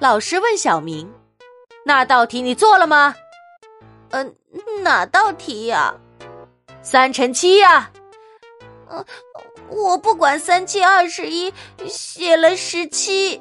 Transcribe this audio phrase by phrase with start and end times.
[0.00, 1.12] 老师问小明
[1.84, 3.14] 那道题你做了吗？
[4.10, 4.34] 嗯
[4.82, 5.94] 哪道题呀？
[6.82, 7.90] 三乘七呀？
[8.90, 9.04] 嗯
[9.68, 11.52] 我不管三七二十一
[11.86, 13.40] 写了十七。